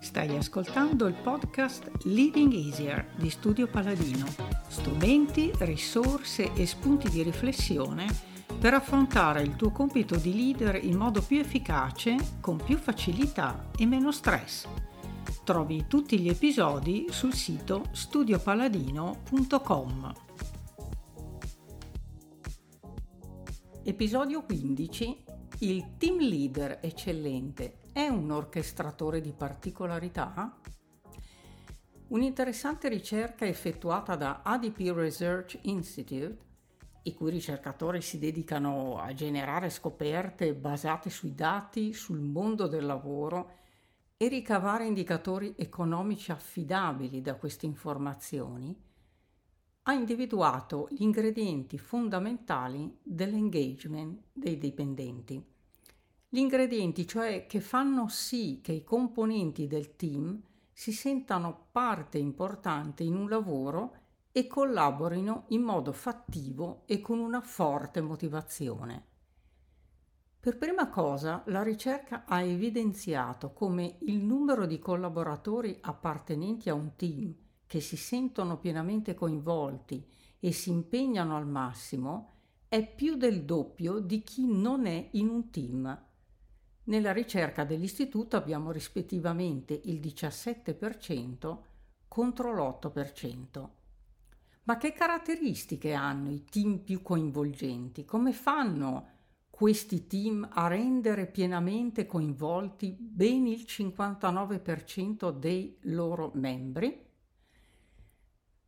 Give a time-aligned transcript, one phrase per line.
[0.00, 4.26] Stai ascoltando il podcast Living Easier di Studio Paladino.
[4.68, 8.06] Strumenti, risorse e spunti di riflessione
[8.60, 13.84] per affrontare il tuo compito di leader in modo più efficace, con più facilità e
[13.84, 14.87] meno stress.
[15.48, 20.12] Trovi tutti gli episodi sul sito studiopaladino.com.
[23.82, 25.24] Episodio 15
[25.60, 30.60] il team leader eccellente è un orchestratore di particolarità?
[32.08, 36.36] Un'interessante ricerca effettuata da ADP Research Institute,
[37.04, 43.64] i cui ricercatori si dedicano a generare scoperte basate sui dati, sul mondo del lavoro
[44.20, 48.76] e ricavare indicatori economici affidabili da queste informazioni,
[49.82, 55.42] ha individuato gli ingredienti fondamentali dell'engagement dei dipendenti.
[56.28, 63.04] Gli ingredienti, cioè che fanno sì che i componenti del team si sentano parte importante
[63.04, 63.94] in un lavoro
[64.32, 69.06] e collaborino in modo fattivo e con una forte motivazione.
[70.40, 76.94] Per prima cosa, la ricerca ha evidenziato come il numero di collaboratori appartenenti a un
[76.94, 77.34] team
[77.66, 80.06] che si sentono pienamente coinvolti
[80.38, 82.34] e si impegnano al massimo
[82.68, 86.04] è più del doppio di chi non è in un team.
[86.84, 91.58] Nella ricerca dell'istituto abbiamo rispettivamente il 17%
[92.06, 93.68] contro l'8%.
[94.64, 98.04] Ma che caratteristiche hanno i team più coinvolgenti?
[98.04, 99.16] Come fanno
[99.58, 107.06] questi team a rendere pienamente coinvolti ben il 59% dei loro membri?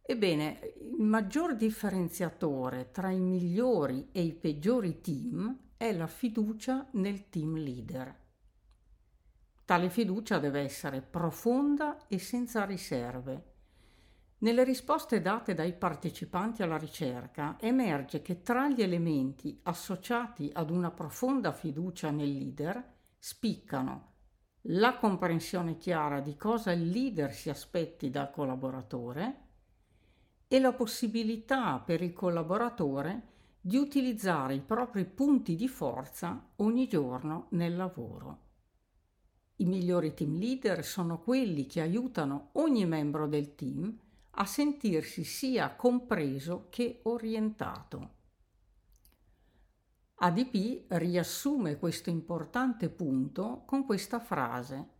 [0.00, 7.28] Ebbene, il maggior differenziatore tra i migliori e i peggiori team è la fiducia nel
[7.28, 8.20] team leader.
[9.66, 13.47] Tale fiducia deve essere profonda e senza riserve.
[14.40, 20.90] Nelle risposte date dai partecipanti alla ricerca emerge che tra gli elementi associati ad una
[20.90, 24.08] profonda fiducia nel leader spiccano
[24.70, 29.46] la comprensione chiara di cosa il leader si aspetti dal collaboratore,
[30.46, 33.22] e la possibilità per il collaboratore
[33.60, 38.46] di utilizzare i propri punti di forza ogni giorno nel lavoro.
[39.56, 43.98] I migliori team leader sono quelli che aiutano ogni membro del team
[44.40, 48.16] a sentirsi sia compreso che orientato.
[50.14, 54.96] ADP riassume questo importante punto con questa frase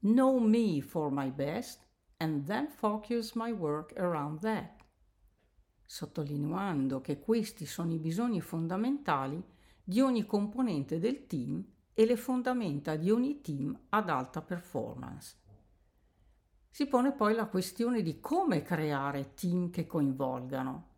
[0.00, 1.84] Know me for my best
[2.18, 4.76] and then focus my work around that
[5.86, 9.42] sottolineando che questi sono i bisogni fondamentali
[9.82, 11.64] di ogni componente del team
[11.94, 15.36] e le fondamenta di ogni team ad alta performance.
[16.76, 20.88] Si pone poi la questione di come creare team che coinvolgano.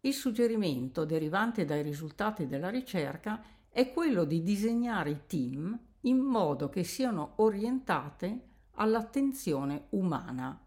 [0.00, 6.70] Il suggerimento derivante dai risultati della ricerca è quello di disegnare i team in modo
[6.70, 8.46] che siano orientate
[8.76, 10.58] all'attenzione umana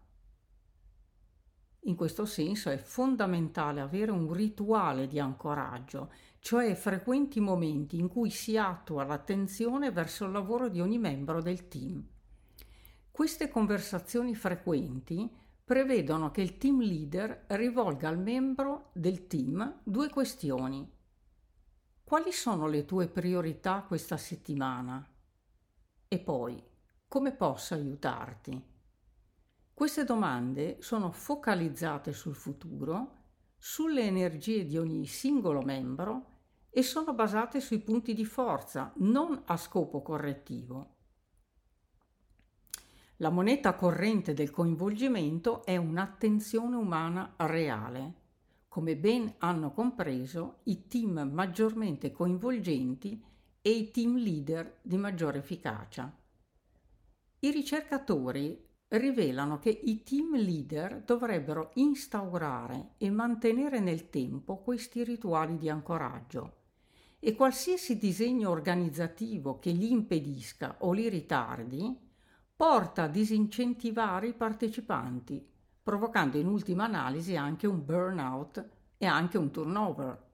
[1.84, 8.30] in questo senso è fondamentale avere un rituale di ancoraggio, cioè frequenti momenti in cui
[8.30, 12.06] si attua l'attenzione verso il lavoro di ogni membro del team.
[13.12, 15.30] Queste conversazioni frequenti
[15.62, 20.90] prevedono che il team leader rivolga al membro del team due questioni.
[22.02, 25.06] Quali sono le tue priorità questa settimana?
[26.08, 26.60] E poi,
[27.06, 28.64] come posso aiutarti?
[29.74, 33.24] Queste domande sono focalizzate sul futuro,
[33.58, 36.30] sulle energie di ogni singolo membro
[36.70, 41.00] e sono basate sui punti di forza, non a scopo correttivo.
[43.22, 48.14] La moneta corrente del coinvolgimento è un'attenzione umana reale,
[48.66, 53.22] come ben hanno compreso i team maggiormente coinvolgenti
[53.62, 56.12] e i team leader di maggiore efficacia.
[57.38, 65.58] I ricercatori rivelano che i team leader dovrebbero instaurare e mantenere nel tempo questi rituali
[65.58, 66.56] di ancoraggio
[67.20, 72.10] e qualsiasi disegno organizzativo che li impedisca o li ritardi
[72.62, 75.44] porta a disincentivare i partecipanti,
[75.82, 78.64] provocando in ultima analisi anche un burnout
[78.98, 80.30] e anche un turnover.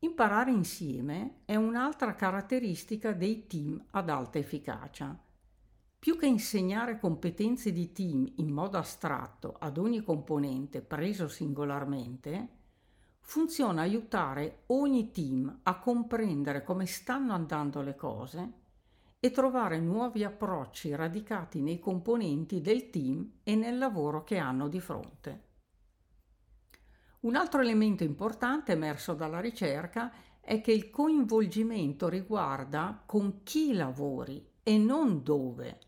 [0.00, 5.16] Imparare insieme è un'altra caratteristica dei team ad alta efficacia
[5.96, 12.48] più che insegnare competenze di team in modo astratto ad ogni componente preso singolarmente,
[13.20, 18.62] funziona aiutare ogni team a comprendere come stanno andando le cose
[19.24, 24.80] e trovare nuovi approcci radicati nei componenti del team e nel lavoro che hanno di
[24.80, 25.44] fronte.
[27.20, 30.12] Un altro elemento importante emerso dalla ricerca
[30.42, 35.78] è che il coinvolgimento riguarda con chi lavori e non dove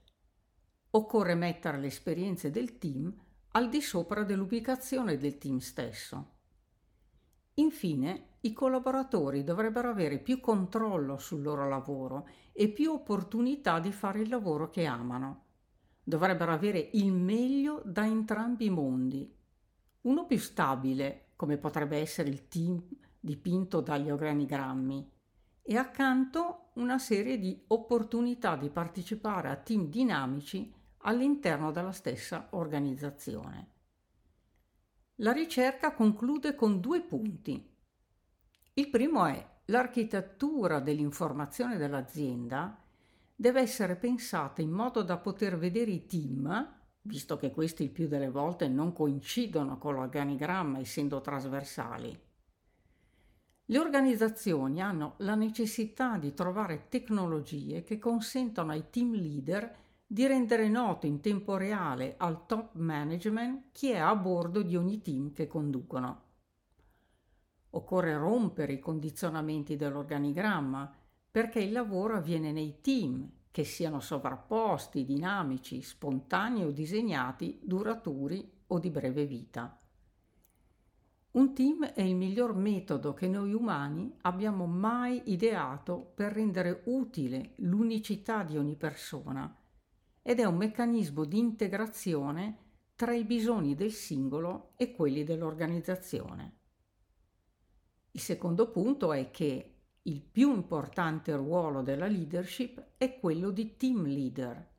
[0.93, 3.15] occorre mettere le esperienze del team
[3.49, 6.37] al di sopra dell'ubicazione del team stesso.
[7.57, 14.21] Infine, i collaboratori dovrebbero avere più controllo sul loro lavoro e più opportunità di fare
[14.21, 15.45] il lavoro che amano.
[16.03, 19.35] Dovrebbero avere il meglio da entrambi i mondi.
[20.03, 22.83] Uno più stabile, come potrebbe essere il team
[23.19, 25.11] dipinto dagli organigrammi,
[25.63, 33.71] e accanto una serie di opportunità di partecipare a team dinamici all'interno della stessa organizzazione.
[35.17, 37.75] La ricerca conclude con due punti.
[38.79, 42.79] Il primo è l'architettura dell'informazione dell'azienda
[43.35, 48.07] deve essere pensata in modo da poter vedere i team, visto che questi il più
[48.07, 52.21] delle volte non coincidono con l'organigramma essendo trasversali.
[53.65, 59.75] Le organizzazioni hanno la necessità di trovare tecnologie che consentano ai team leader
[60.07, 65.01] di rendere noto in tempo reale al top management chi è a bordo di ogni
[65.01, 66.25] team che conducono.
[67.77, 70.91] Occorre rompere i condizionamenti dell'organigramma
[71.31, 78.79] perché il lavoro avviene nei team, che siano sovrapposti, dinamici, spontanei o disegnati, duraturi o
[78.79, 79.79] di breve vita.
[81.33, 87.53] Un team è il miglior metodo che noi umani abbiamo mai ideato per rendere utile
[87.57, 89.55] l'unicità di ogni persona
[90.23, 92.57] ed è un meccanismo di integrazione
[92.95, 96.56] tra i bisogni del singolo e quelli dell'organizzazione.
[98.17, 104.07] Il secondo punto è che il più importante ruolo della leadership è quello di team
[104.07, 104.71] leader.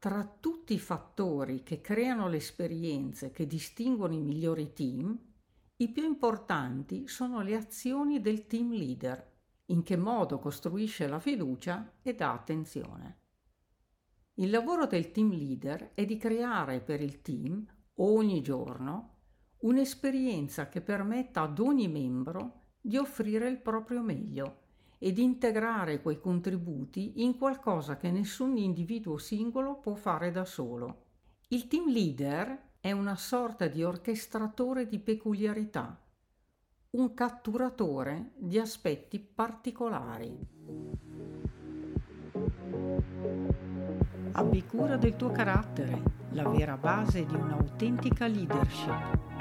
[0.00, 5.16] Tra tutti i fattori che creano le esperienze che distinguono i migliori team,
[5.76, 9.32] i più importanti sono le azioni del team leader,
[9.66, 13.18] in che modo costruisce la fiducia e dà attenzione.
[14.34, 17.64] Il lavoro del team leader è di creare per il team,
[17.98, 19.13] ogni giorno,
[19.64, 24.62] un'esperienza che permetta ad ogni membro di offrire il proprio meglio
[24.98, 31.02] e di integrare quei contributi in qualcosa che nessun individuo singolo può fare da solo.
[31.48, 35.98] Il team leader è una sorta di orchestratore di peculiarità,
[36.90, 40.36] un catturatore di aspetti particolari.
[44.32, 49.33] Abbi cura del tuo carattere, la vera base di un'autentica leadership.